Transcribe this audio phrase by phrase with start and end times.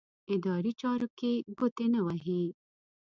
[0.33, 2.43] اداري چارو کې ګوتې نه وهي.